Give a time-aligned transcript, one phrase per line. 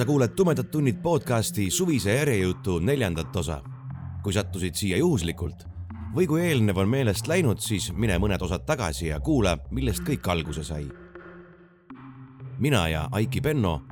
[0.00, 3.62] Sa kuuled Tumedad tunnid podcasti suvise järjejutu neljandat osa.
[4.22, 5.66] kui sattusid siia juhuslikult
[6.16, 10.28] või kui eelnev on meelest läinud, siis mine mõned osad tagasi ja kuula, millest kõik
[10.28, 10.88] alguse sai.
[12.58, 13.82] mina ja Aiki Penno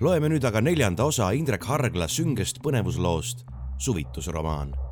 [0.00, 3.42] loeme nüüd aga neljanda osa Indrek Hargla süngest põnevusloost
[3.78, 4.87] Suvitusromaan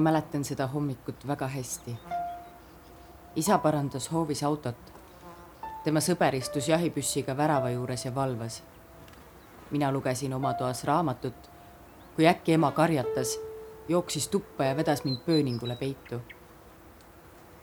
[0.00, 1.96] ma mäletan seda hommikut väga hästi.
[3.36, 4.76] isa parandas hoovis autot.
[5.84, 8.62] tema sõber istus jahipüssiga värava juures ja valvas.
[9.70, 11.50] mina lugesin oma toas raamatut,
[12.16, 13.38] kui äkki ema karjatas,
[13.88, 16.20] jooksis tuppa ja vedas mind pööningule peitu.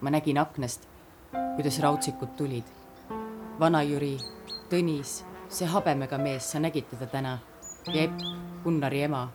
[0.01, 0.87] ma nägin aknast,
[1.55, 2.65] kuidas rautsikud tulid.
[3.59, 4.17] vana-Jüri,
[4.69, 7.39] Tõnis, see habemega mees, sa nägid teda täna
[7.87, 8.21] ja Epp,
[8.63, 9.29] Gunnari ema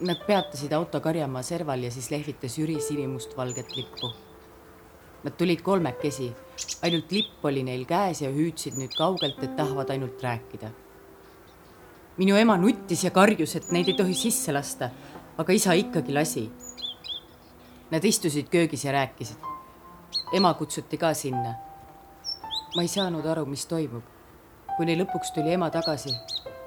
[0.00, 4.10] Nad peatasid auto Karjamaa serval ja siis lehvitas Jüri sinimustvalget lippu.
[5.24, 6.26] Nad tulid kolmekesi,
[6.84, 10.68] ainult lipp oli neil käes ja hüüdsid nüüd kaugelt, et tahavad ainult rääkida.
[12.18, 14.90] minu ema nuttis ja karjus, et neid ei tohi sisse lasta,
[15.38, 16.50] aga isa ikkagi lasi.
[17.90, 19.36] Nad istusid köögis ja rääkisid.
[20.32, 21.54] ema kutsuti ka sinna.
[22.76, 24.04] ma ei saanud aru, mis toimub.
[24.76, 26.14] kuni lõpuks tuli ema tagasi.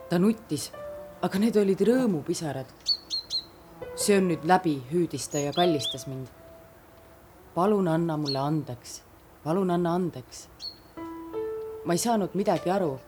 [0.10, 0.72] ta nuttis,
[1.22, 2.79] aga need olid rõõmupisarad
[4.00, 6.28] see on nüüd läbi, hüüdis ta ja kallistas mind.
[7.56, 9.02] palun anna mulle andeks,
[9.44, 10.48] palun anna andeks.
[11.86, 13.00] ma ei saanud midagi aru.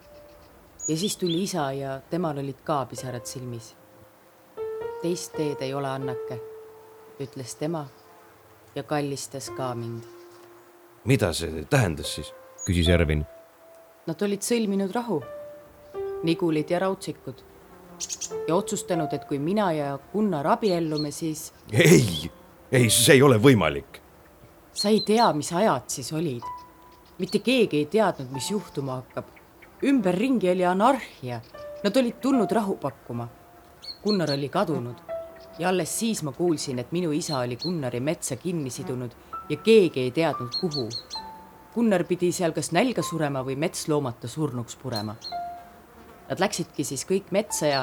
[0.88, 3.76] ja siis tuli isa ja temal olid ka pisarad silmis.
[5.02, 6.40] teist teed ei ole, Annake,
[7.20, 7.86] ütles tema
[8.76, 10.04] ja kallistas ka mind.
[11.06, 12.34] mida see tähendas siis?
[12.68, 13.26] küsis Ervin.
[14.08, 15.24] Nad olid sõlminud rahu,
[16.24, 17.51] Nigulid ja Rautsikud
[18.48, 21.54] ja otsustanud, et kui mina ja Gunnar abiellume, siis.
[21.72, 22.32] ei,
[22.72, 24.02] ei, see ei ole võimalik.
[24.74, 26.44] sa ei tea, mis ajad siis olid.
[27.20, 29.26] mitte keegi ei teadnud, mis juhtuma hakkab.
[29.84, 31.42] ümberringi oli anarhia.
[31.84, 33.28] Nad olid tulnud rahu pakkuma.
[34.04, 35.02] Gunnar oli kadunud
[35.60, 39.12] ja alles siis ma kuulsin, et minu isa oli Gunnari metsa kinni sidunud
[39.50, 40.90] ja keegi ei teadnud, kuhu.
[41.74, 45.16] Gunnar pidi seal kas nälga surema või metsloomata surnuks purema
[46.32, 47.80] Nad läksidki siis kõik metsa ja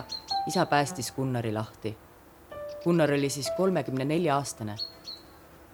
[0.48, 1.90] isa päästis Gunnari lahti.
[2.84, 4.76] Gunnar oli siis kolmekümne nelja aastane.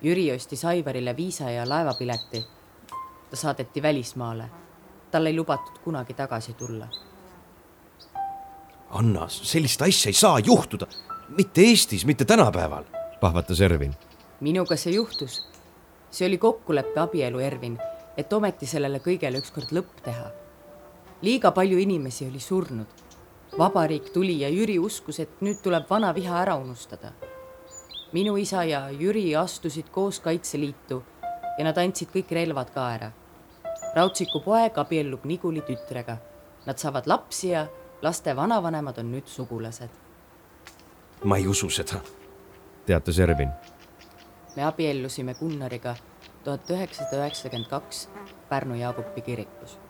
[0.03, 2.43] Jüri ostis Aivarile viisa ja laevapileti.
[3.31, 4.51] ta saadeti välismaale.
[5.11, 6.89] tal ei lubatud kunagi tagasi tulla.
[8.91, 10.87] Anna, sellist asja ei saa juhtuda.
[11.29, 12.85] mitte Eestis, mitte tänapäeval,
[13.21, 13.95] pahvatas Ervin.
[14.41, 15.49] minuga see juhtus.
[16.11, 17.79] see oli kokkuleppe abielu, Ervin,
[18.17, 20.44] et ometi sellele kõigele ükskord lõpp teha
[21.25, 22.87] liiga palju inimesi oli surnud.
[23.59, 27.13] vabariik tuli ja Jüri uskus, et nüüd tuleb vana viha ära unustada.
[28.13, 31.03] minu isa ja Jüri astusid koos Kaitseliitu
[31.59, 33.11] ja nad andsid kõik relvad ka ära.
[33.97, 36.17] Rautsiku poeg abiellub Niguli tütrega.
[36.67, 37.67] Nad saavad lapsi ja
[38.03, 39.91] laste vanavanemad on nüüd sugulased.
[41.25, 42.01] ma ei usu seda,
[42.87, 43.51] teatas Ervin.
[44.57, 45.97] me abiellusime Gunnariga
[46.45, 48.09] tuhat üheksasada üheksakümmend kaks
[48.49, 49.84] Pärnu Jaagupi kirikus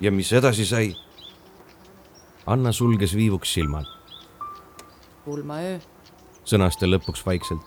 [0.00, 0.96] ja mis edasi sai?
[2.46, 3.86] Anna sulges viivuks silmad.
[5.24, 5.78] pulmaöö.
[6.44, 7.62] sõnas ta lõpuks vaikselt.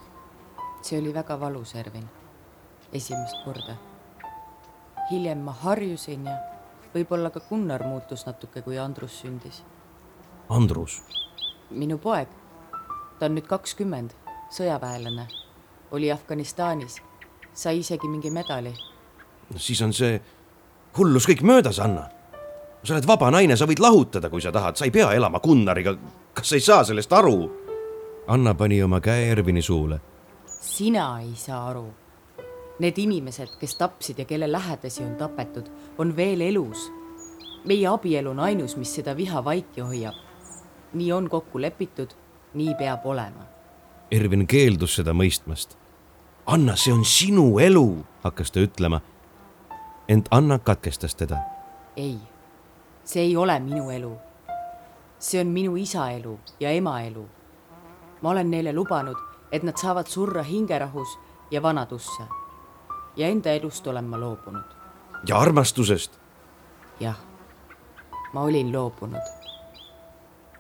[0.81, 2.09] see oli väga valus, Ervin.
[2.93, 3.75] esimest korda.
[5.11, 6.37] hiljem ma harjusin ja
[6.95, 9.63] võib-olla ka Gunnar muutus natuke, kui Andrus sündis.
[10.49, 11.01] Andrus?
[11.69, 12.27] minu poeg.
[13.19, 14.15] ta on nüüd kakskümmend,
[14.49, 15.27] sõjaväelane.
[15.91, 17.01] oli Afganistanis,
[17.53, 18.73] sai isegi mingi medali.
[19.57, 20.21] siis on see
[20.97, 22.20] hullus kõik möödas, Anna
[22.83, 25.95] sa oled vaba naine, sa võid lahutada, kui sa tahad, sa ei pea elama Gunnariga.
[26.33, 27.51] kas sa ei saa sellest aru?
[28.27, 29.99] Anna pani oma käe Ervini suule.
[30.61, 31.93] sina ei saa aru.
[32.79, 36.91] Need inimesed, kes tapsid ja kelle lähedasi on tapetud, on veel elus.
[37.65, 40.15] meie abielu on ainus, mis seda viha vaiki hoiab.
[40.93, 42.09] nii on kokku lepitud,
[42.53, 43.45] nii peab olema.
[44.11, 45.77] Ervin keeldus seda mõistmast.
[46.45, 49.01] Anna, see on sinu elu, hakkas ta ütlema
[50.11, 51.37] ent Anna katkestas teda.
[51.95, 52.17] ei,
[53.03, 54.17] see ei ole minu elu.
[55.19, 57.25] see on minu isa elu ja ema elu.
[58.21, 59.17] ma olen neile lubanud,
[59.51, 61.17] et nad saavad surra hingerahus
[61.51, 62.23] ja vanadusse.
[63.15, 64.65] ja enda elust olen ma loobunud.
[65.27, 66.19] ja armastusest?
[66.99, 67.17] jah,
[68.33, 69.27] ma olin loobunud.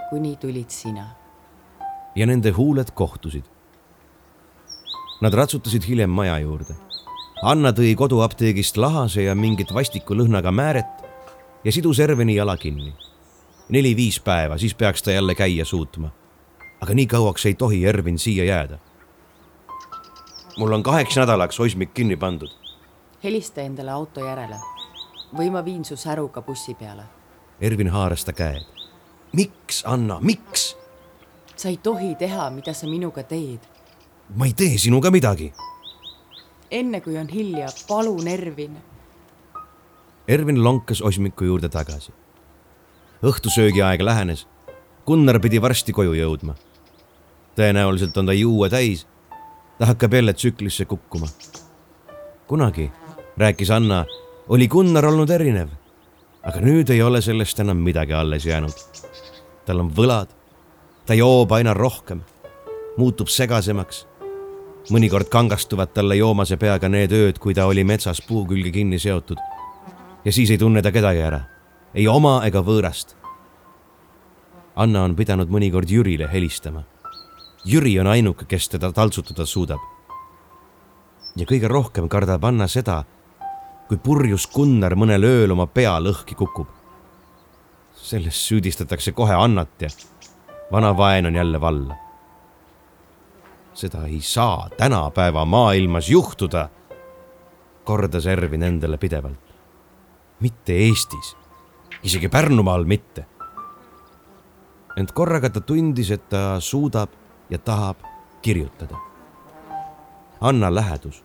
[0.09, 1.07] kuni tulid sina.
[2.15, 3.45] ja nende huuled kohtusid.
[5.21, 6.73] Nad ratsutasid hiljem maja juurde
[7.41, 11.00] Anna tõi koduapteegist lahase ja mingit vastiku lõhnaga määret
[11.63, 12.93] ja sidus Erveni jala kinni.
[13.69, 16.09] neli-viis päeva, siis peaks ta jälle käia suutma.
[16.81, 18.77] aga nii kauaks ei tohi Ervin siia jääda.
[20.57, 22.49] mul on kaheks nädalaks oismik kinni pandud.
[23.23, 24.55] helista endale auto järele
[25.37, 27.03] või ma viin su säruga bussi peale.
[27.61, 28.65] Ervin haaras ta käed.
[29.33, 30.77] miks, Anna, miks?
[31.55, 33.59] sa ei tohi teha, mida sa minuga teed.
[34.35, 35.53] ma ei tee sinuga midagi
[36.71, 38.77] enne kui on hilja, palun, Ervin.
[40.31, 42.13] Ervin lonkas Osmiku juurde tagasi.
[43.23, 44.47] õhtusöögiaeg lähenes.
[45.05, 46.53] Gunnar pidi varsti koju jõudma.
[47.55, 49.07] tõenäoliselt on ta juua täis.
[49.77, 51.27] ta hakkab jälle tsüklisse kukkuma.
[52.47, 52.91] kunagi,
[53.37, 54.05] rääkis Anna,
[54.47, 55.67] oli Gunnar olnud erinev.
[56.43, 58.73] aga nüüd ei ole sellest enam midagi alles jäänud.
[59.65, 60.27] tal on võlad.
[61.05, 62.21] ta joob aina rohkem,
[62.97, 64.07] muutub segasemaks
[64.89, 69.37] mõnikord kangastuvad talle joomase peaga need ööd, kui ta oli metsas puu külge kinni seotud.
[70.25, 71.39] Ja siis ei tunne ta kedagi ära,
[71.93, 73.15] ei oma ega võõrast.
[74.75, 76.83] Anna on pidanud mõnikord Jürile helistama.
[77.65, 79.79] Jüri on ainuke, kes teda taltsutada suudab.
[81.35, 83.03] ja kõige rohkem kardab Anna seda,
[83.87, 86.67] kui purjus Gunnar mõnel ööl oma pea lõhki kukub.
[87.93, 89.89] selles süüdistatakse kohe Annat ja
[90.71, 92.11] vana vaen on jälle valla
[93.73, 96.69] seda ei saa tänapäeva maailmas juhtuda,
[97.83, 99.50] kordas Ervin endale pidevalt.
[100.41, 101.35] Mitte Eestis,
[102.03, 103.25] isegi Pärnumaal mitte.
[104.97, 107.09] ent korraga ta tundis, et ta suudab
[107.49, 107.97] ja tahab
[108.41, 108.97] kirjutada.
[110.41, 111.23] Anna lähedus,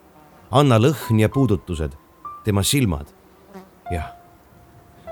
[0.50, 1.92] Anna lõhn ja puudutused,
[2.44, 3.06] tema silmad.
[3.90, 4.12] jah,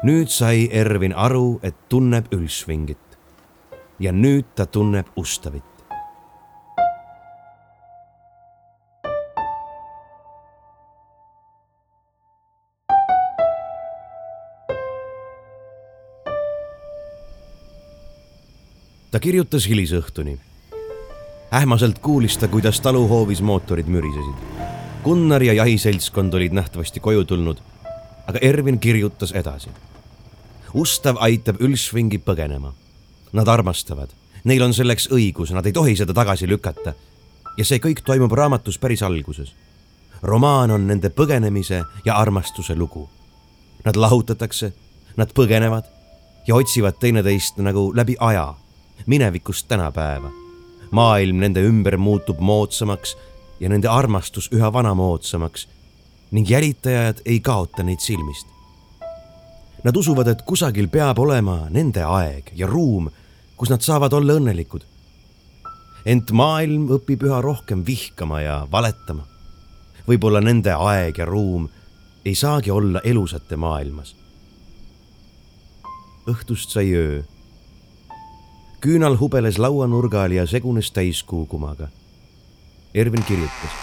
[0.03, 2.99] nüüd sai Ervin aru, et tunneb Ülsvingit.
[3.99, 5.74] ja nüüd ta tunneb Ustavit.
[19.15, 20.39] Ta kirjutas hilisõhtuni.
[21.55, 24.41] ähmaselt kuulis ta, kuidas taluhoovis mootorid mürisesid.
[25.05, 27.61] Gunnar ja jahiseltskond olid nähtavasti koju tulnud,
[28.27, 29.71] aga Ervin kirjutas edasi.
[30.75, 32.73] Ustav aitab Ülsvingi põgenema.
[33.33, 34.11] Nad armastavad,
[34.45, 36.95] neil on selleks õigus, nad ei tohi seda tagasi lükata.
[37.57, 39.55] ja see kõik toimub raamatus päris alguses.
[40.23, 43.09] romaan on nende põgenemise ja armastuse lugu.
[43.85, 44.73] Nad lahutatakse,
[45.17, 45.85] nad põgenevad
[46.47, 48.55] ja otsivad teineteist nagu läbi aja
[49.06, 50.31] minevikust tänapäeva.
[50.91, 53.17] maailm nende ümber muutub moodsamaks
[53.61, 55.69] ja nende armastus üha vanamoodsamaks
[56.31, 58.46] ning jälitajad ei kaota neid silmist.
[59.85, 63.11] Nad usuvad, et kusagil peab olema nende aeg ja ruum,
[63.56, 64.82] kus nad saavad olla õnnelikud.
[66.05, 69.27] ent maailm õpib üha rohkem vihkama ja valetama.
[70.08, 71.69] võib-olla nende aeg ja ruum
[72.24, 74.17] ei saagi olla elusate maailmas.
[76.27, 77.22] õhtust sai öö
[78.84, 81.86] küünal hubeles lauanurgal ja segunes täiskuu kumaga.
[82.94, 83.76] Ervin kirjutas.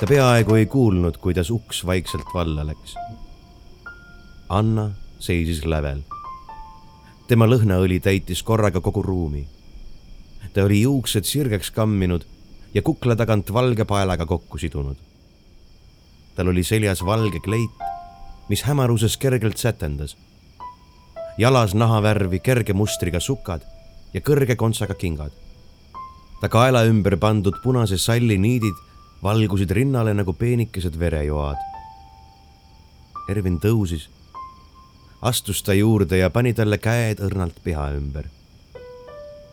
[0.00, 2.94] ta peaaegu ei kuulnud, kuidas uks vaikselt valla läks.
[4.48, 6.00] Anna seisis lävel.
[7.28, 9.46] tema lõhnaõli täitis korraga kogu ruumi.
[10.52, 12.26] ta oli juuksed sirgeks kamminud
[12.74, 14.96] ja kukla tagant valge paelaga kokku sidunud.
[16.34, 17.78] tal oli seljas valge kleit,
[18.48, 20.16] mis hämaruses kergelt sätendas.
[21.38, 23.75] jalas nahavärvi kerge mustriga sukad
[24.16, 25.32] ja kõrge kontsaga kingad.
[26.40, 28.76] ta kaela ümber pandud punase salli niidid
[29.22, 31.60] valgusid rinnale nagu peenikesed verejoad.
[33.28, 34.08] Ervin tõusis,
[35.20, 38.28] astus ta juurde ja pani talle käed õrnalt piha ümber.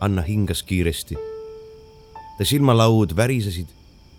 [0.00, 1.16] Anna hingas kiiresti.
[2.38, 3.68] ta silmalaud värisesid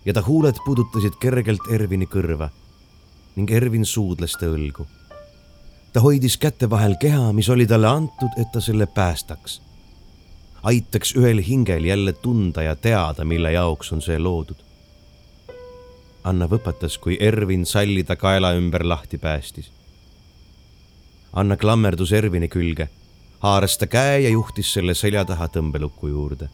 [0.04, 2.50] ja ta huuled pudutasid kergelt Ervini kõrva
[3.36, 4.86] ning Ervin suudles ta õlgu.
[5.92, 9.65] ta hoidis käte vahel keha, mis oli talle antud, et ta selle päästaks
[10.66, 14.58] aitaks ühel hingel jälle tunda ja teada, mille jaoks on see loodud.
[16.26, 19.70] Anna võpatas, kui Ervin salli ta kaela ümber lahti päästis.
[21.32, 22.88] Anna klammerdus Ervini külge,
[23.44, 26.48] haaras ta käe ja juhtis selle selja taha tõmbeluku juurde.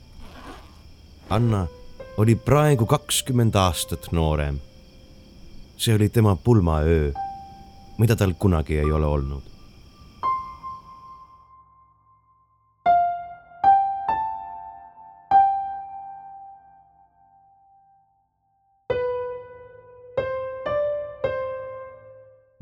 [1.31, 1.67] Anna
[2.21, 4.61] oli praegu kakskümmend aastat noorem.
[5.77, 7.13] see oli tema pulmaöö,
[7.99, 9.52] mida tal kunagi ei ole olnud.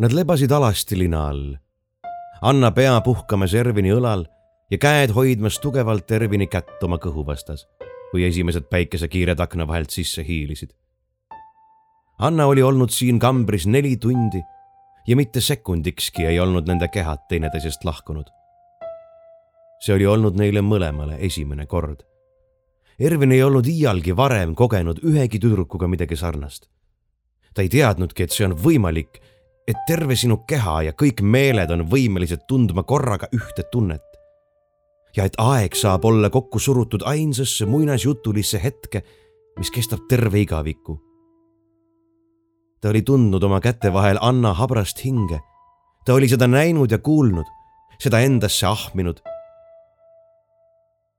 [0.01, 1.57] Nad lebasid alasti lina all.
[2.41, 4.23] Anna pea puhkamas Ervini õlal
[4.73, 7.67] ja käed hoidmas tugevalt Ervini kätt oma kõhu vastas,
[8.09, 10.71] kui esimesed päikesekiired akna vahelt sisse hiilisid.
[12.17, 14.41] Anna oli olnud siin kambris neli tundi
[15.07, 18.25] ja mitte sekundikski ei olnud nende kehad teineteisest lahkunud.
[19.85, 22.01] see oli olnud neile mõlemale esimene kord.
[22.99, 26.71] Ervin ei olnud iialgi varem kogenud ühegi tüdrukuga midagi sarnast.
[27.55, 29.21] ta ei teadnudki, et see on võimalik
[29.71, 34.07] et terve sinu keha ja kõik meeled on võimelised tundma korraga ühte tunnet.
[35.17, 39.03] ja et aeg saab olla kokku surutud ainsasse muinasjutulisse hetke,
[39.59, 40.99] mis kestab terve igaviku.
[42.81, 45.41] ta oli tundnud oma käte vahel Anna habrast hinge.
[46.05, 47.47] ta oli seda näinud ja kuulnud,
[47.99, 49.21] seda endasse ahminud.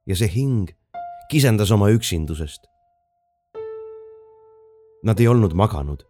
[0.07, 0.71] ja see hing
[1.29, 2.67] kisendas oma üksindusest.
[5.03, 6.03] Nad ei olnud maganud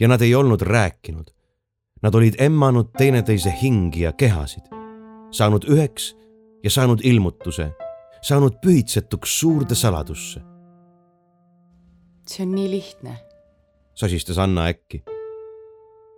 [0.00, 1.37] ja nad ei olnud rääkinud
[2.02, 4.70] Nad olid emmanud teineteise hingi ja kehasid,
[5.34, 6.12] saanud üheks
[6.62, 7.70] ja saanud ilmutuse,
[8.22, 10.40] saanud pühitsetuks suurde saladusse.
[12.28, 13.16] see on nii lihtne,
[13.94, 15.02] sosistas Anna äkki.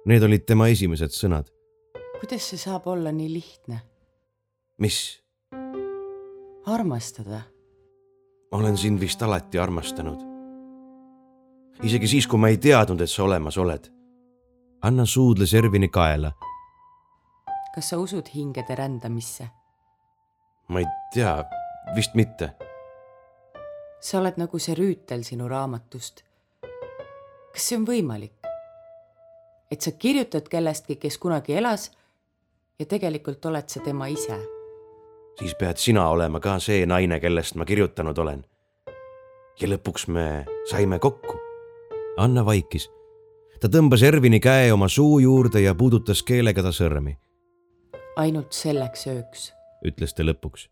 [0.06, 1.48] Need olid tema esimesed sõnad.
[2.20, 3.80] kuidas see saab olla nii lihtne?
[4.78, 5.22] mis?
[6.66, 7.42] armastada.
[8.52, 10.20] ma olen sind vist alati armastanud.
[11.82, 13.99] isegi siis, kui ma ei teadnud, et sa olemas oled
[14.82, 16.32] Anna suudles Ervini kaela.
[17.74, 19.46] kas sa usud hingede rändamisse?
[20.68, 21.44] ma ei tea,
[21.94, 22.52] vist mitte.
[24.00, 26.24] sa oled nagu see rüütel sinu raamatust.
[27.52, 28.32] kas see on võimalik?
[29.70, 31.90] et sa kirjutad kellestki, kes kunagi elas
[32.78, 34.38] ja tegelikult oled sa tema ise.
[35.38, 38.46] siis pead sina olema ka see naine, kellest ma kirjutanud olen.
[39.60, 41.36] ja lõpuks me saime kokku.
[42.16, 42.88] Anna vaikis
[43.60, 47.16] ta tõmbas Ervini käe oma suu juurde ja puudutas keelega ta sõrmi.
[48.16, 49.52] ainult selleks ööks,
[49.86, 50.68] ütles ta lõpuks.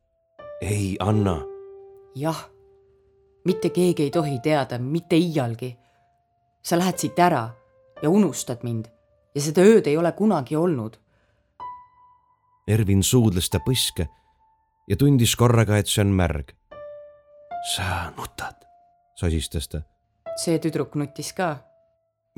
[0.63, 1.43] ei, Anna.
[2.15, 2.49] jah,
[3.45, 5.77] mitte keegi ei tohi teada, mitte iialgi.
[6.63, 7.51] sa lähed siit ära
[8.03, 8.89] ja unustad mind
[9.35, 10.99] ja seda ööd ei ole kunagi olnud.
[12.69, 14.09] Ervin suudles ta põske
[14.89, 16.55] ja tundis korraga, et see on märg.
[17.75, 18.65] sa nutad,
[19.15, 19.83] sosistas ta.
[20.37, 21.68] see tüdruk nutis ka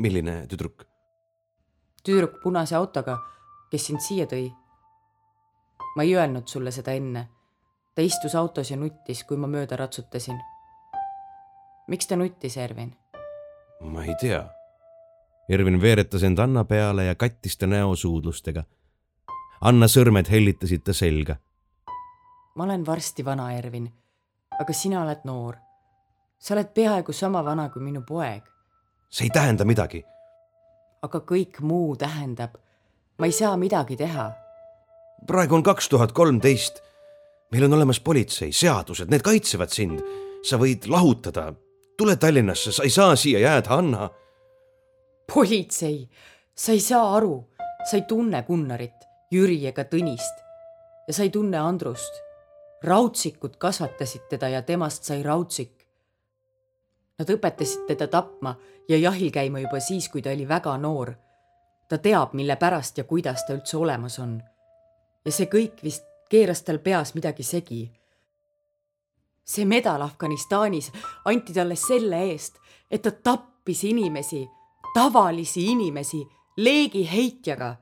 [0.00, 0.87] milline tüdruk?
[2.04, 3.19] tüdruk punase autoga,
[3.71, 4.49] kes sind siia tõi.
[5.97, 7.28] ma ei öelnud sulle seda enne.
[7.95, 10.40] ta istus autos ja nuttis, kui ma mööda ratsutasin.
[11.88, 12.97] miks ta nuttis, Ervin?
[13.80, 14.45] ma ei tea.
[15.49, 18.64] Ervin veeretas end Anna peale ja kattis ta näo suudlustega.
[19.61, 21.37] Anna sõrmed hellitasid ta selga.
[22.54, 23.92] ma olen varsti vana, Ervin,
[24.61, 25.57] aga sina oled noor.
[26.38, 28.42] sa oled peaaegu sama vana kui minu poeg
[29.11, 30.05] see ei tähenda midagi.
[31.02, 32.55] aga kõik muu tähendab.
[33.19, 34.31] ma ei saa midagi teha.
[35.26, 36.81] praegu on kaks tuhat kolmteist.
[37.52, 40.00] meil on olemas politsei, seadused, need kaitsevad sind.
[40.43, 41.52] sa võid lahutada.
[41.99, 44.11] tule Tallinnasse, sa ei saa siia jääda, Anna.
[45.35, 46.09] politsei,
[46.55, 47.49] sa ei saa aru,
[47.90, 50.40] sa ei tunne Gunnarit, Jüri ega Tõnist
[51.07, 52.23] ja sa ei tunne Andrust.
[52.83, 55.80] rautsikud kasvatasid teda ja temast sai rautsik
[57.21, 58.55] Nad õpetasid teda tapma
[58.89, 61.12] ja jahil käima juba siis, kui ta oli väga noor.
[61.89, 64.43] ta teab, mille pärast ja kuidas ta üldse olemas on.
[65.25, 67.93] ja see kõik vist keeras tal peas midagi segi.
[69.45, 70.93] see medal Afganistanis
[71.25, 72.57] anti talle selle eest,
[72.91, 74.49] et ta tappis inimesi,
[74.95, 76.23] tavalisi inimesi
[76.57, 77.77] leegiheitjaga.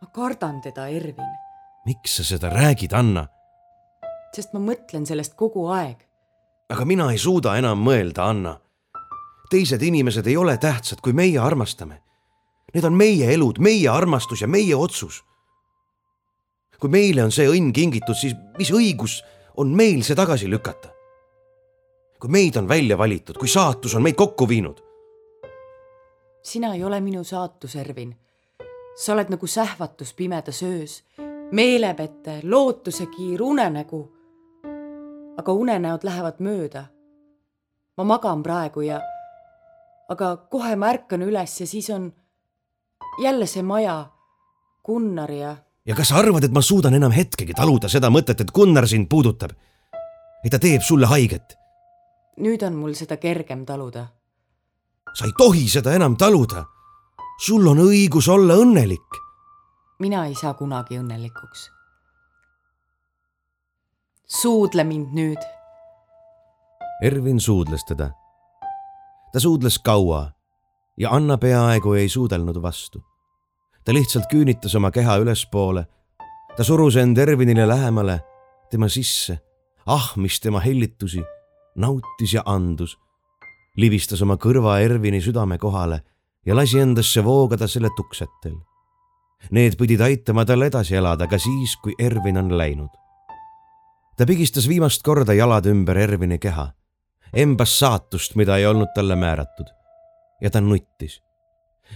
[0.00, 1.36] ma kardan teda, Ervin.
[1.84, 3.28] miks sa seda räägid, Anna?
[4.34, 6.11] sest ma mõtlen sellest kogu aeg
[6.72, 8.56] aga mina ei suuda enam mõelda, Anna.
[9.50, 12.00] teised inimesed ei ole tähtsad, kui meie armastame.
[12.72, 15.24] Need on meie elud, meie armastus ja meie otsus.
[16.80, 19.20] kui meile on see õnn kingitud, siis mis õigus
[19.56, 20.88] on meil see tagasi lükata?
[22.18, 24.80] kui meid on välja valitud, kui saatus on meid kokku viinud.
[26.42, 28.16] sina ei ole minu saatus, Ervin.
[28.96, 31.04] sa oled nagu sähvatus pimedas öös,
[31.52, 34.21] meelepete, lootusekiir, unenägu
[35.38, 36.88] aga unenäod lähevad mööda.
[37.96, 39.00] ma magan praegu ja,
[40.08, 42.12] aga kohe ma ärkan üles ja siis on
[43.20, 44.10] jälle see maja,
[44.84, 45.56] Gunnar ja.
[45.86, 49.08] ja kas sa arvad, et ma suudan enam hetkegi taluda seda mõtet, et Gunnar sind
[49.08, 49.52] puudutab?
[50.44, 51.56] et ta teeb sulle haiget?
[52.40, 54.06] nüüd on mul seda kergem taluda.
[55.14, 56.64] sa ei tohi seda enam taluda.
[57.44, 59.20] sul on õigus olla õnnelik.
[59.98, 61.70] mina ei saa kunagi õnnelikuks.
[64.40, 65.42] Suudle mind nüüd.
[67.02, 68.10] Ervin suudles teda.
[69.32, 70.32] ta suudles kaua
[70.96, 73.02] ja Anna peaaegu ei suudelnud vastu.
[73.84, 75.86] ta lihtsalt küünitas oma keha ülespoole.
[76.56, 78.20] ta surus end Ervinile lähemale,
[78.70, 79.38] tema sisse,
[79.86, 81.22] ahmis tema hellitusi,
[81.76, 82.98] nautis ja andus.
[83.76, 86.02] libistas oma kõrva Ervini südame kohale
[86.46, 88.56] ja lasi endasse voogada selle tuksetel.
[89.50, 93.01] Need pidid aitama tal edasi elada ka siis, kui Ervin on läinud.
[94.22, 96.68] Ta pigistas viimast korda jalad ümber Ervini keha,
[97.34, 99.66] embas saatust, mida ei olnud talle määratud.
[100.40, 101.22] ja ta nuttis.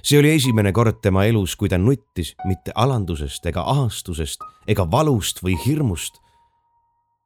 [0.03, 5.39] see oli esimene kord tema elus, kui ta nuttis mitte alandusest ega ahastusest ega valust
[5.43, 6.19] või hirmust,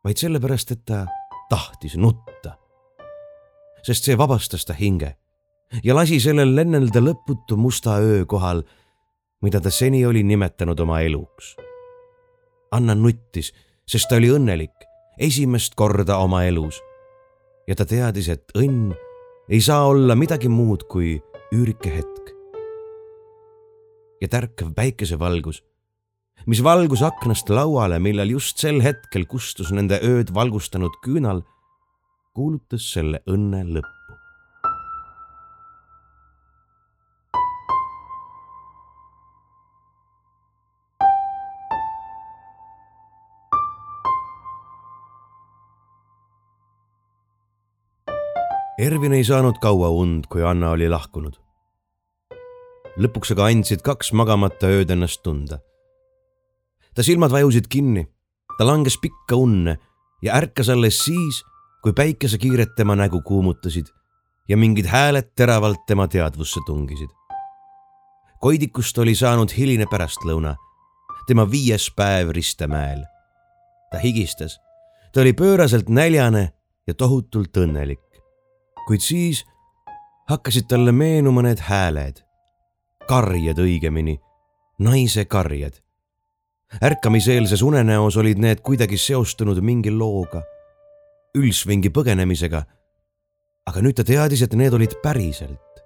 [0.05, 1.07] vaid sellepärast, et ta
[1.49, 2.59] tahtis nutta.
[3.83, 5.17] sest see vabastas ta hinge
[5.85, 8.63] ja lasi sellel lennelda lõputu musta öö kohal,
[9.41, 11.57] mida ta seni oli nimetanud oma eluks.
[12.71, 13.55] Anna nuttis,
[13.89, 14.90] sest ta oli õnnelik
[15.21, 16.81] esimest korda oma elus.
[17.69, 18.91] ja ta teadis, et õnn
[19.51, 21.21] ei saa olla midagi muud kui
[21.55, 22.33] üürike hetk.
[24.21, 25.63] ja tärkav päikesevalgus,
[26.47, 31.45] mis valgus aknast lauale, millal just sel hetkel kustus nende ööd valgustanud küünal,
[32.35, 34.00] kuulutas selle õnne lõppu.
[48.81, 51.35] Ervin ei saanud kaua und, kui Anna oli lahkunud.
[53.01, 55.59] lõpuks aga andsid kaks magamata ööd ennast tunda.
[56.95, 58.07] ta silmad vajusid kinni,
[58.57, 59.77] ta langes pikka unne
[60.23, 61.43] ja ärkas alles siis,
[61.83, 63.93] kui päikesekiired tema nägu kuumutasid
[64.49, 67.11] ja mingid hääled teravalt tema teadvusse tungisid.
[68.41, 70.57] Koidikust oli saanud hiline pärastlõuna,
[71.27, 73.05] tema viies päev Ristemäel.
[73.93, 74.57] ta higistas,
[75.13, 76.53] ta oli pööraselt näljane
[76.87, 78.10] ja tohutult õnnelik
[78.87, 79.45] kuid siis
[80.31, 82.23] hakkasid talle meenuma need hääled,
[83.09, 84.21] karjed õigemini,
[84.79, 85.81] naise karjed.
[86.87, 90.43] ärkamiseelses unenäos olid need kuidagi seostunud mingi looga,
[91.35, 92.63] üldsvingi põgenemisega.
[93.67, 95.83] aga nüüd ta teadis, et need olid päriselt.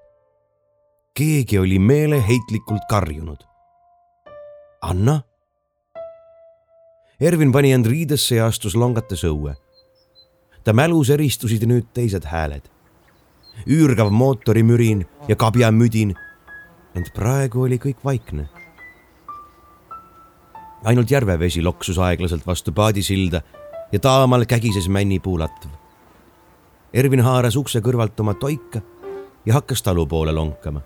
[1.15, 3.41] keegi oli meeleheitlikult karjunud.
[4.83, 5.23] Anna?
[7.21, 9.57] Ervin pani end riidesse ja astus longates õue.
[10.65, 12.74] ta mälus eristusid nüüd teised hääled
[13.67, 16.15] üürgav mootorimürin ja kabjamüdin.
[16.95, 18.49] ent praegu oli kõik vaikne.
[20.85, 23.41] ainult järvevesi loksus aeglaselt vastu paadisilda
[23.93, 25.69] ja taamal kägises männipuulatv.
[26.93, 28.81] Ervin haaras ukse kõrvalt oma toika
[29.47, 30.81] ja hakkas talu poole lonkama.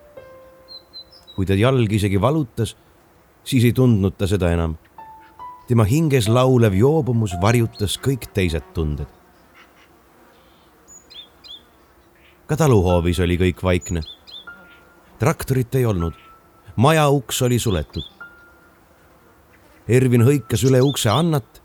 [1.37, 2.77] kui ta jalg isegi valutas,
[3.45, 4.77] siis ei tundnud ta seda enam.
[5.67, 9.18] tema hinges laulev joobumus varjutas kõik teised tunded
[12.49, 14.03] ka taluhoovis oli kõik vaikne.
[15.19, 16.15] traktorit ei olnud,
[16.77, 18.05] maja uks oli suletud.
[19.89, 21.61] Ervin hõikas üle ukse Annat,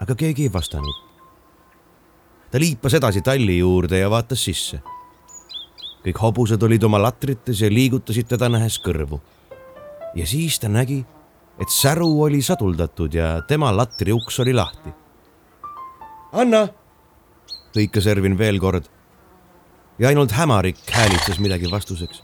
[0.00, 0.94] aga keegi ei vastanud.
[2.50, 4.82] ta liipas edasi talli juurde ja vaatas sisse.
[6.04, 9.20] kõik hobused olid oma latrites ja liigutasid teda nähes kõrvu.
[10.14, 11.04] ja siis ta nägi,
[11.58, 14.90] et säru oli saduldatud ja tema latri uks oli lahti.
[16.32, 16.68] Anna,
[17.74, 18.97] hõikas Ervin veel kord
[19.98, 22.22] ja ainult hämarik häälitses midagi vastuseks.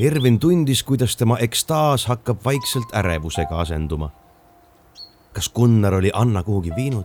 [0.00, 4.10] Ervin tundis, kuidas tema ekstaas hakkab vaikselt ärevusega asenduma.
[5.32, 7.04] kas Gunnar oli Anna kuhugi viinud?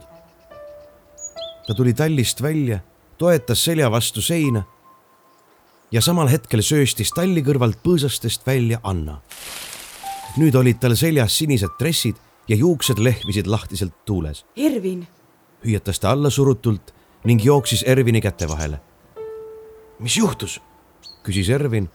[1.67, 2.79] ta tuli tallist välja,
[3.17, 4.63] toetas selja vastu seina
[5.91, 9.21] ja samal hetkel sööstis talli kõrvalt põõsastest välja Anna.
[10.37, 12.15] nüüd olid tal seljas sinised dressid
[12.47, 14.45] ja juuksed lehvisid lahtiselt tuules.
[14.55, 15.07] Ervin,
[15.65, 16.94] hüüatas ta allasurutult
[17.25, 18.79] ning jooksis Ervini käte vahele.
[19.99, 20.61] mis juhtus?
[21.23, 21.89] küsis Ervin,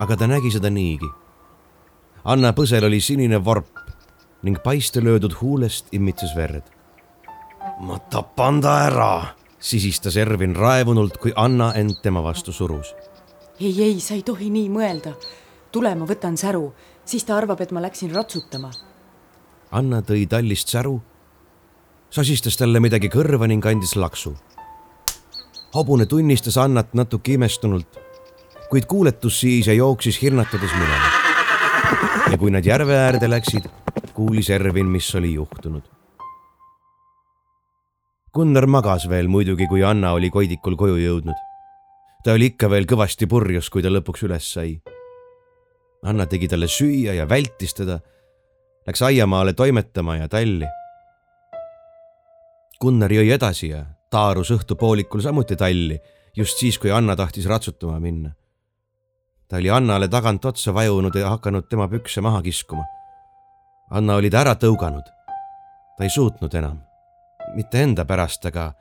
[0.00, 1.08] aga ta nägi seda niigi.
[2.24, 3.76] Anna põsel oli sinine vorp
[4.42, 6.62] ning paiste löödud huulest imitses verd.
[7.80, 12.94] ma tapan ta ära, sisistas Ervin raevunult, kui Anna end tema vastu surus.
[13.60, 15.12] ei, ei, sa ei tohi nii mõelda.
[15.72, 16.72] tule, ma võtan säru,
[17.04, 18.70] siis ta arvab, et ma läksin ratsutama.
[19.70, 21.02] Anna tõi tallist säru
[22.10, 24.34] sosistas talle midagi kõrva ning andis laksu.
[25.74, 27.98] hobune tunnistas Annat natuke imestunult,
[28.70, 31.10] kuid kuuletus siis ja jooksis hirnatades minema.
[32.30, 33.68] ja kui nad järve äärde läksid,
[34.14, 35.82] kuulis Ervin, mis oli juhtunud.
[38.34, 41.36] Gunnar magas veel muidugi, kui Anna oli Koidikul koju jõudnud.
[42.24, 44.80] ta oli ikka veel kõvasti purjus, kui ta lõpuks üles sai.
[46.04, 48.00] Anna tegi talle süüa ja vältis teda.
[48.86, 50.66] Läks aiamaale toimetama ja talli.
[52.78, 55.96] Gunnar jõi edasi ja taarus õhtupoolikul samuti talli,
[56.36, 58.30] just siis, kui Anna tahtis ratsutama minna.
[59.48, 62.84] ta oli Annale tagant otsa vajunud ja hakanud tema pükse maha kiskuma.
[63.90, 65.02] Anna oli ta ära tõuganud.
[65.96, 66.78] ta ei suutnud enam,
[67.54, 68.72] mitte enda pärast, aga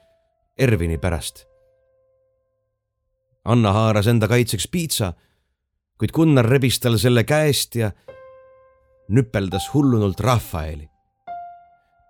[0.57, 1.47] Ervini pärast.
[3.45, 5.13] Anna haaras enda kaitseks piitsa,
[5.97, 7.91] kuid Gunnar rebis tal selle käest ja
[9.09, 10.89] nüpeldas hullunult Rafaeli.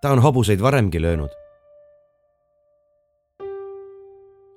[0.01, 1.46] ta on hobuseid varemgi löönud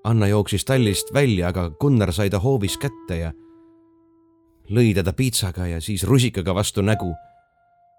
[0.05, 3.33] Anna jooksis tallist välja, aga Gunnar sai ta hoovis kätte ja
[4.73, 7.11] lõi teda piitsaga ja siis rusikaga vastu nägu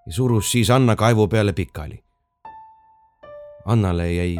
[0.05, 1.99] ja surus siis Anna kaevu peale pikali.
[3.65, 4.37] Annale jäi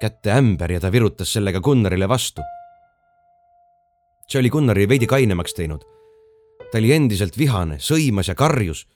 [0.00, 2.42] kätte ämber ja ta virutas sellega Gunnarile vastu.
[4.28, 5.84] see oli Gunnari veidi kainemaks teinud.
[6.72, 8.86] ta oli endiselt vihane, sõimas ja karjus.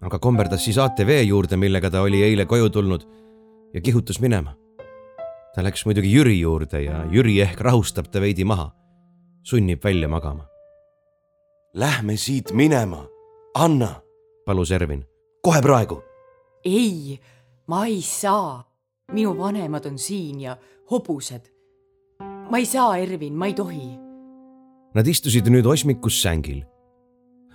[0.00, 3.06] aga komberdas siis ATV juurde, millega ta oli eile koju tulnud
[3.74, 4.56] ja kihutas minema
[5.56, 8.68] ta läks muidugi Jüri juurde ja Jüri ehk rahustab ta veidi maha,
[9.42, 10.44] sunnib välja magama.
[11.74, 13.06] Lähme siit minema,
[13.54, 13.94] Anna,
[14.46, 15.04] palus Ervin.
[15.42, 16.02] kohe praegu.
[16.64, 17.20] ei,
[17.66, 18.64] ma ei saa.
[19.12, 20.56] minu vanemad on siin ja
[20.90, 21.48] hobused.
[22.50, 23.98] ma ei saa, Ervin, ma ei tohi.
[24.94, 26.64] Nad istusid nüüd osmikus sängil.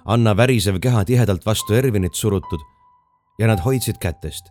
[0.05, 2.59] Anna värisev keha tihedalt vastu Ervinit surutud
[3.39, 4.49] ja nad hoidsid kätest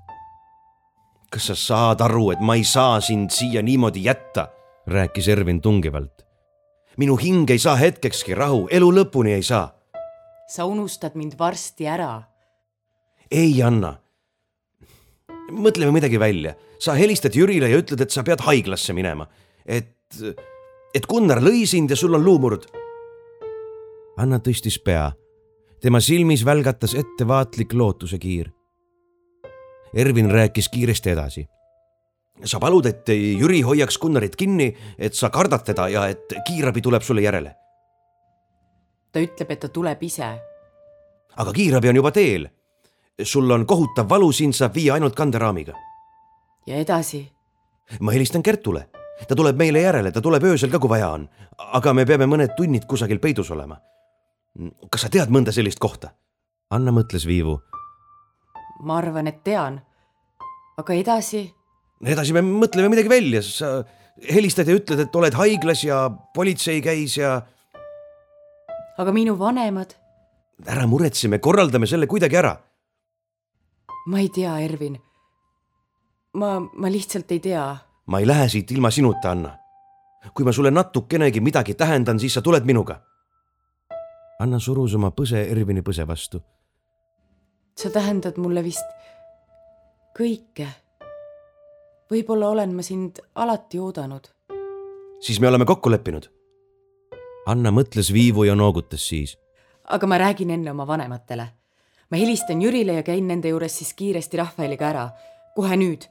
[1.30, 4.48] kas sa saad aru, et ma ei saa sind siia niimoodi jätta?
[4.86, 6.26] rääkis Ervin tungivalt.
[6.96, 9.70] minu hing ei saa hetkekski rahu, elu lõpuni ei saa.
[10.48, 12.22] sa unustad mind varsti ära.
[13.30, 13.96] ei, Anna.
[15.50, 16.54] mõtleme midagi välja.
[16.78, 19.28] sa helistad Jürile ja ütled, et sa pead haiglasse minema.
[19.66, 19.94] et,
[20.94, 22.66] et Gunnar lõi sind ja sul on luumurd.
[24.16, 25.12] Anna tõstis pea.
[25.80, 28.50] tema silmis välgatas ettevaatlik lootusekiir
[29.94, 31.48] Ervin rääkis kiiresti edasi.
[32.44, 37.02] sa palud, et Jüri hoiaks Gunnarit kinni, et sa kardad teda ja et kiirabi tuleb
[37.02, 37.54] sulle järele.
[39.12, 40.40] ta ütleb, et ta tuleb ise.
[41.36, 42.48] aga kiirabi on juba teel.
[43.22, 45.74] sul on kohutav valu, sind saab viia ainult kanderaamiga.
[46.66, 47.32] ja edasi?
[48.00, 48.88] ma helistan Kertule,
[49.28, 51.28] ta tuleb meile järele, ta tuleb öösel ka, kui vaja on.
[51.58, 53.80] aga me peame mõned tunnid kusagil peidus olema.
[54.90, 56.14] kas sa tead mõnda sellist kohta?
[56.70, 57.60] Anna mõtles viivu
[58.80, 59.80] ma arvan, et tean.
[60.80, 61.44] aga edasi?
[62.00, 63.72] edasi me mõtleme midagi välja, sa
[64.32, 67.40] helistad ja ütled, et oled haiglas ja politsei käis ja.
[68.98, 69.96] aga minu vanemad?
[70.66, 72.56] ära muretse, me korraldame selle kuidagi ära.
[74.06, 74.98] ma ei tea, Ervin.
[76.34, 77.66] ma, ma lihtsalt ei tea.
[78.06, 79.56] ma ei lähe siit ilma sinuta, Anna.
[80.34, 83.00] kui ma sulle natukenegi midagi tähendan, siis sa tuled minuga.
[84.40, 86.40] Anna surus oma põse Ervini põse vastu
[87.76, 88.86] sa tähendad mulle vist
[90.18, 90.66] kõike.
[92.10, 94.28] võib-olla olen ma sind alati oodanud.
[95.20, 96.30] siis me oleme kokku leppinud.
[97.46, 99.38] Anna mõtles viivu ja noogutas siis.
[99.84, 101.48] aga ma räägin enne oma vanematele.
[102.10, 105.10] ma helistan Jürile ja käin nende juures siis kiiresti Rahvaeliga ära.
[105.54, 106.04] kohe nüüd.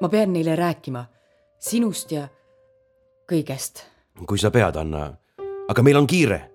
[0.00, 1.06] ma pean neile rääkima
[1.58, 2.28] sinust ja
[3.32, 3.84] kõigest.
[4.26, 5.16] kui sa pead, Anna.
[5.68, 6.49] aga meil on kiire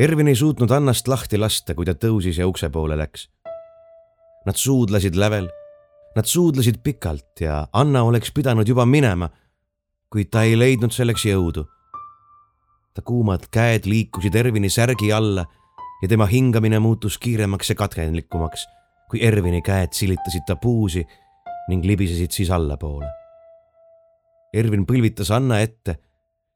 [0.00, 3.26] Ervin ei suutnud Annast lahti lasta, kui ta tõusis ja ukse poole läks.
[4.48, 5.50] Nad suudlesid lävel,
[6.16, 9.28] nad suudlesid pikalt ja Anna oleks pidanud juba minema,
[10.08, 11.66] kuid ta ei leidnud selleks jõudu.
[12.94, 15.44] ta kuumad käed liikusid Ervini särgi alla
[16.02, 18.66] ja tema hingamine muutus kiiremaks ja katkenlikumaks,
[19.10, 21.04] kui Ervini käed silitasid ta puusi
[21.68, 23.06] ning libisesid siis allapoole.
[24.54, 26.00] Ervin põlvitas Anna ette,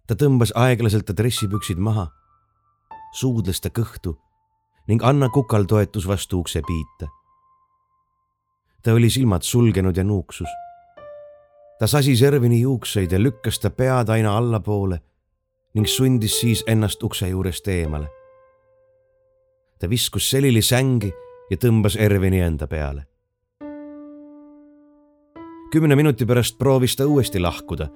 [0.08, 2.08] ta tõmbas aeglaselt ta dressipüksid maha
[3.14, 4.16] suudles ta kõhtu
[4.90, 7.08] ning Anna kukal toetus vastu ukse piita.
[8.82, 10.48] ta oli silmad sulgenud ja nuuksus.
[11.78, 15.00] ta sasis Ervini juukseid ja lükkas ta pead aina allapoole
[15.74, 18.08] ning sundis siis ennast ukse juurest eemale.
[19.78, 21.12] ta viskus selili sängi
[21.50, 23.06] ja tõmbas Ervini enda peale.
[25.72, 27.88] kümne minuti pärast proovis ta uuesti lahkuda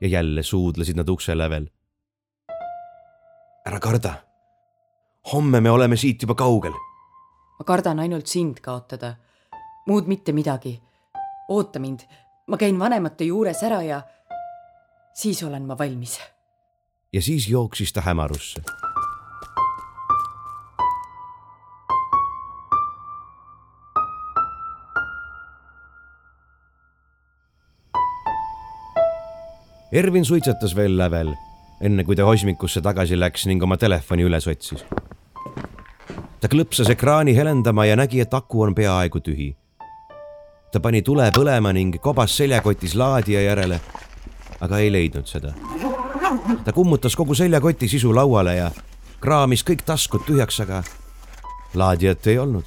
[0.00, 1.68] ja jälle suudlesid nad ukse lävel
[3.66, 4.14] ära karda.
[5.32, 6.72] homme me oleme siit juba kaugel.
[7.58, 9.14] ma kardan ainult sind kaotada,
[9.86, 10.80] muud mitte midagi.
[11.48, 12.00] oota mind,
[12.46, 14.02] ma käin vanemate juures ära ja
[15.14, 16.20] siis olen ma valmis.
[17.12, 18.62] ja siis jooksis ta hämarusse
[29.92, 31.34] Ervin suitsetas veel lävel
[31.82, 34.86] enne kui ta Osmikusse tagasi läks ning oma telefoni üles otsis
[36.52, 39.54] klõpsas ekraani helendama ja nägi, et aku on peaaegu tühi.
[40.72, 43.80] ta pani tule põlema ning kobas seljakotis laadija järele,
[44.60, 45.54] aga ei leidnud seda.
[46.64, 48.70] ta kummutas kogu seljakoti sisu lauale ja
[49.20, 50.82] kraamis kõik taskud tühjaks, aga
[51.74, 52.64] laadijat ei olnud.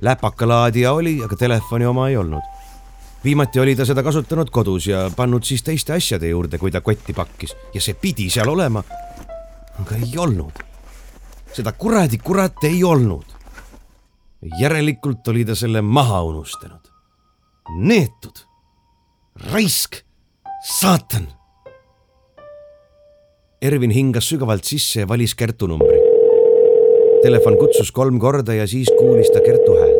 [0.00, 2.57] läpakalaadija oli, aga telefoni oma ei olnud.
[3.24, 7.12] Viimati oli ta seda kasutanud kodus ja pannud siis teiste asjade juurde, kui ta kotti
[7.12, 8.82] pakkis ja see pidi seal olema.
[9.78, 10.68] aga ei olnud
[11.52, 13.36] seda kuradi kurat ei olnud.
[14.60, 16.84] järelikult oli ta selle maha unustanud.
[17.78, 18.44] neetud,
[19.52, 19.98] raisk,
[20.64, 21.26] saatan.
[23.62, 25.98] Ervin hingas sügavalt sisse ja valis Kertu numbri.
[27.22, 29.97] Telefon kutsus kolm korda ja siis kuulis ta Kertu häält.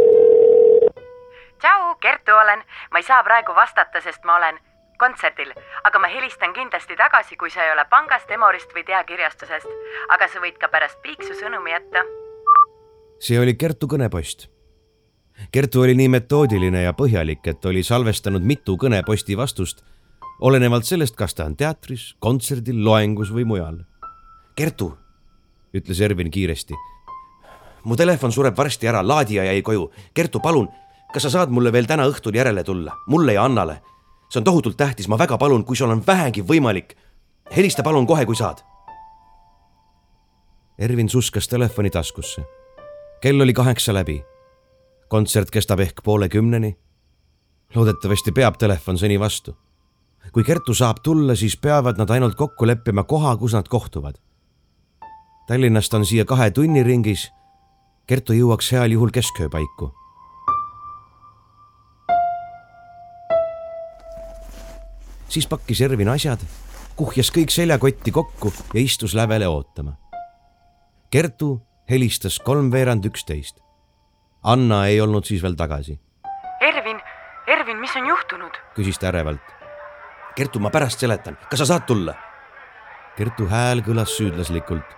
[2.09, 4.57] Kertu olen, ma ei saa praegu vastata, sest ma olen
[4.99, 5.51] kontserdil,
[5.85, 9.75] aga ma helistan kindlasti tagasi, kui sa ei ole pangast, Emorist või teakirjastusest.
[10.14, 12.05] aga sa võid ka pärast piiksu sõnumi jätta.
[13.21, 14.49] see oli Kertu kõnepost.
[15.53, 19.85] Kertu oli nii metoodiline ja põhjalik, et oli salvestanud mitu kõneposti vastust,
[20.40, 23.85] olenevalt sellest, kas ta on teatris, kontserdil, loengus või mujal.
[24.57, 24.94] Kertu,
[25.75, 26.75] ütles Ervin kiiresti.
[27.85, 29.90] mu telefon sureb varsti ära, laadija jäi koju.
[30.14, 30.68] Kertu, palun,
[31.12, 33.81] kas sa saad mulle veel täna õhtul järele tulla, mulle ja Annale
[34.29, 36.94] see on tohutult tähtis, ma väga palun, kui sul on vähegi võimalik,
[37.57, 38.61] helista palun kohe, kui saad.
[40.79, 42.44] Ervin suskas telefoni taskusse.
[43.21, 44.25] kell oli kaheksa läbi.
[45.09, 46.77] kontsert kestab ehk poole kümneni.
[47.75, 49.57] loodetavasti peab telefon seni vastu.
[50.33, 54.14] kui Kertu saab tulla, siis peavad nad ainult kokku leppima koha, kus nad kohtuvad.
[55.47, 57.31] Tallinnast on siia kahe tunni ringis.
[58.07, 59.49] Kertu jõuaks heal juhul kesköö
[65.29, 66.41] siis pakkis Ervin asjad,
[66.97, 69.93] kuhjas kõik seljakotti kokku ja istus lävele ootama.
[71.11, 71.61] Kertu
[71.91, 73.61] helistas kolmveerand üksteist.
[74.45, 75.99] Anna ei olnud siis veel tagasi.
[76.61, 77.01] Ervin,
[77.47, 78.59] Ervin, mis on juhtunud?
[78.75, 79.55] küsis ta ärevalt.
[80.37, 82.14] Kertu, ma pärast seletan, kas sa saad tulla?
[83.17, 84.97] Kertu hääl kõlas süüdlaslikult.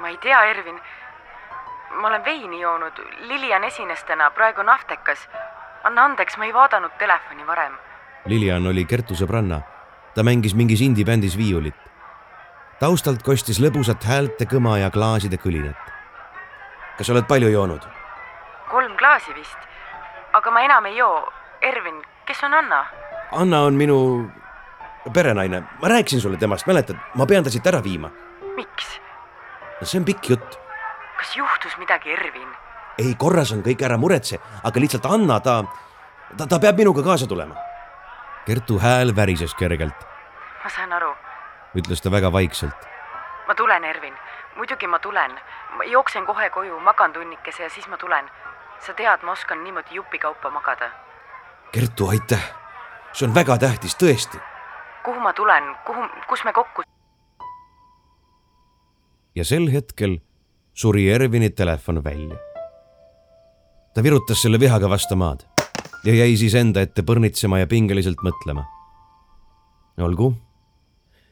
[0.00, 0.80] ma ei tea, Ervin.
[2.00, 5.28] ma olen veini joonud, Lilian esines täna, praegu on Aftekas.
[5.84, 7.78] anna andeks, ma ei vaadanud telefoni varem
[8.26, 9.60] Lilian oli Kertu sõbranna.
[10.14, 11.74] ta mängis mingis indie-bändis viiulit.
[12.78, 15.76] taustalt kostis lõbusat häälte kõma ja klaaside kõlinat.
[16.98, 17.82] kas oled palju joonud?
[18.70, 19.58] kolm klaasi vist,
[20.32, 21.32] aga ma enam ei joo.
[21.62, 22.84] Ervin, kes on Anna?
[23.32, 24.30] Anna on minu
[25.12, 28.10] perenaine, ma rääkisin sulle temast, mäletad, ma pean ta siit ära viima.
[28.56, 29.00] miks?
[29.80, 30.58] no see on pikk jutt.
[31.18, 32.48] kas juhtus midagi, Ervin?
[32.98, 35.64] ei, korras on kõik, ära muretse, aga lihtsalt Anna, ta,
[36.38, 37.71] ta, ta peab minuga kaasa tulema
[38.46, 39.94] Kertu hääl värises kergelt.
[40.64, 41.14] ma saan aru,
[41.78, 42.88] ütles ta väga vaikselt.
[43.46, 44.14] ma tulen, Ervin,
[44.56, 45.30] muidugi ma tulen.
[45.76, 48.30] ma jooksen kohe koju, magan tunnikese ja siis ma tulen.
[48.80, 50.90] sa tead, ma oskan niimoodi jupikaupa magada.
[51.72, 52.54] Kertu, aitäh.
[53.12, 54.40] see on väga tähtis, tõesti.
[55.04, 56.82] kuhu ma tulen, kuhu, kus me kokku?
[59.34, 60.18] ja sel hetkel
[60.74, 62.36] suri Ervini telefon välja.
[63.94, 65.51] ta virutas selle vihaga vastu maad
[66.04, 68.64] ja jäi siis enda ette põrnitsema ja pingeliselt mõtlema.
[69.98, 70.32] olgu,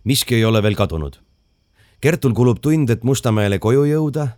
[0.05, 1.19] miski ei ole veel kadunud.
[2.01, 4.29] Kertul kulub tund, et Mustamäele koju jõuda.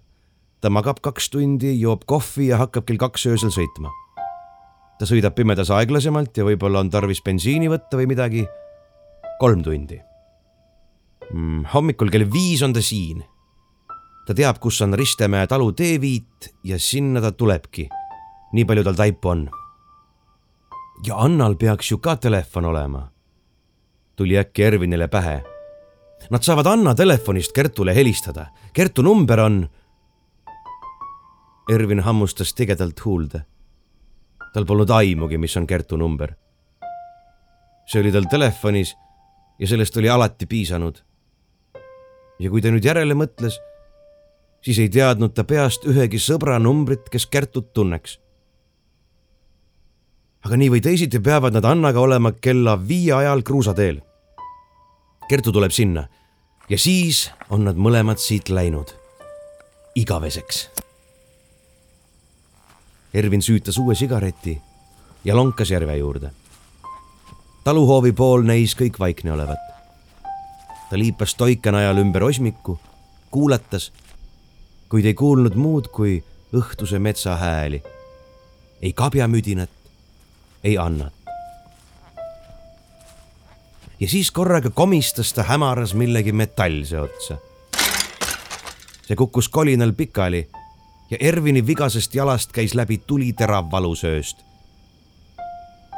[0.60, 3.90] ta magab kaks tundi, joob kohvi ja hakkab kell kaks öösel sõitma.
[4.98, 8.46] ta sõidab pimedas aeglasemalt ja võib-olla on tarvis bensiini võtta või midagi.
[9.38, 10.00] kolm tundi
[11.32, 11.64] mm,.
[11.74, 13.24] hommikul kell viis on ta siin.
[14.26, 17.88] ta teab, kus on Ristemäe talu teeviit ja sinna ta tulebki.
[18.52, 19.50] nii palju tal taipu on
[21.06, 23.08] ja Annal peaks ju ka telefon olema.
[24.16, 25.42] tuli äkki Ervinile pähe.
[26.30, 28.46] Nad saavad Anna telefonist Kertule helistada.
[28.72, 29.68] Kertu number on.
[31.70, 33.42] Ervin hammustas tigedalt huulde.
[34.54, 36.34] tal polnud aimugi, mis on Kertu number.
[37.86, 38.96] see oli tal telefonis
[39.58, 41.02] ja sellest oli alati piisanud.
[42.38, 43.58] ja kui ta nüüd järele mõtles,
[44.60, 48.18] siis ei teadnud ta peast ühegi sõbra numbrit, kes Kertut tunneks
[50.42, 54.00] aga nii või teisiti peavad nad Annaga olema kella viie ajal kruusateel.
[55.28, 56.06] Kertu tuleb sinna
[56.68, 58.98] ja siis on nad mõlemad siit läinud.
[59.94, 60.70] igaveseks.
[63.14, 64.54] Ervin süütas uue sigareti
[65.24, 66.30] ja lonkas järve juurde.
[67.64, 69.58] taluhoovi pool näis kõik vaikne olevat.
[70.90, 72.78] ta liipas toika najal ümber osmiku,
[73.30, 73.92] kuulatas,
[74.88, 76.24] kuid ei kuulnud muud kui
[76.54, 77.82] õhtuse metsa hääli.
[78.82, 79.70] ei kabjamüdinat,
[80.64, 81.10] ei anna.
[84.00, 87.38] ja siis korraga komistas ta hämaras millegi metallse otsa.
[89.06, 90.48] see kukkus kolinal pikali
[91.10, 94.36] ja Ervini vigasest jalast käis läbi tuliterav valusööst.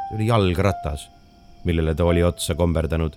[0.09, 1.09] see oli jalgratas,
[1.63, 3.15] millele ta oli otsa komberdanud.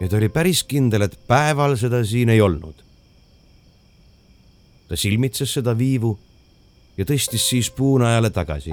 [0.00, 2.84] ja ta oli päris kindel, et päeval seda siin ei olnud.
[4.88, 6.18] ta silmitses seda viivu
[6.96, 8.72] ja tõstis siis puunajale tagasi.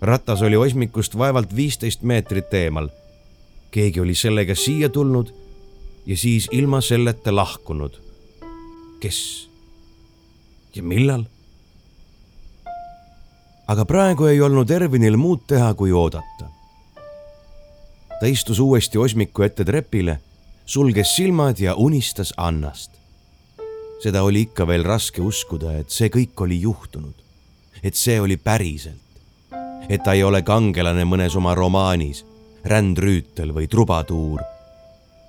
[0.00, 2.88] Ratas oli osmikust vaevalt viisteist meetrit eemal.
[3.70, 5.34] keegi oli sellega siia tulnud
[6.06, 8.00] ja siis ilma selleta lahkunud.
[9.00, 9.48] kes
[10.74, 11.24] ja millal?
[13.66, 16.50] aga praegu ei olnud Ervinil muud teha, kui oodata.
[18.20, 20.18] ta istus uuesti osmiku ette trepile,
[20.66, 22.90] sulges silmad ja unistas Annast.
[24.02, 27.14] seda oli ikka veel raske uskuda, et see kõik oli juhtunud,
[27.82, 29.03] et see oli päriselt,
[29.88, 32.24] et ta ei ole kangelane mõnes oma romaanis,
[32.64, 34.40] rändrüütel või trubatuur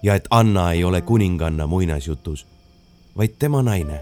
[0.04, 2.46] ja et Anna ei ole kuninganna muinasjutus,
[3.18, 4.02] vaid tema naine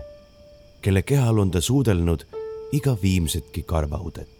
[0.83, 2.25] kelle kehal on ta suudelnud
[2.71, 4.32] iga viimsetki karvaudet.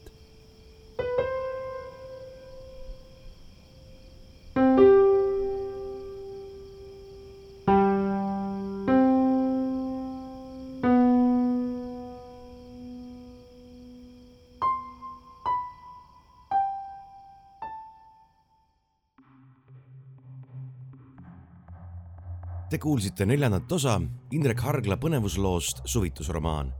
[22.73, 23.99] Te kuulsite neljandat osa
[24.33, 26.71] Indrek Hargla põnevusloost Suvitusromaan.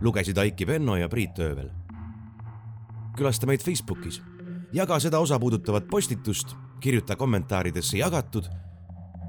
[0.00, 1.68] lugesid Aiki Penno ja Priit Öövel.
[3.16, 4.22] külasta meid Facebookis,
[4.72, 8.48] jaga seda osa puudutavat postitust, kirjuta kommentaaridesse jagatud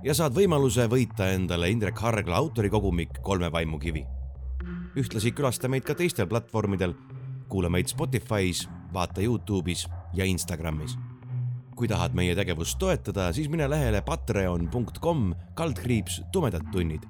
[0.03, 4.05] ja saad võimaluse võita endale Indrek Hargla autorikogumik Kolme vaimukivi.
[4.95, 6.95] ühtlasi külasta meid ka teistel platvormidel,
[7.49, 10.95] kuula meid Spotify's, vaata Youtube'is ja Instagramis
[11.75, 17.03] kui tahad meie tegevust toetada, siis mine lehele patreon.com kaldkriips tumedad tunnid.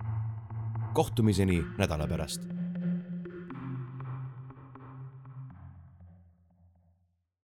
[0.95, 2.54] kohtumiseni nädala pärast